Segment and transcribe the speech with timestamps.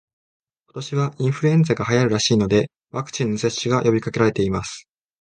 [0.65, 4.87] 今年はインフルエンザが流行るらしいので、ワクチンの接種が呼びかけられています